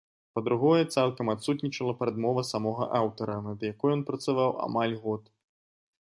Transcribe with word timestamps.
Па-другое, 0.37 0.83
цалкам 0.99 1.27
адсутнічала 1.33 1.91
прадмова 1.99 2.43
самога 2.51 2.87
аўтара, 2.99 3.35
над 3.49 3.65
якой 3.73 3.89
ён 3.97 4.01
працаваў 4.09 4.55
амаль 4.69 4.95
год. 5.05 5.23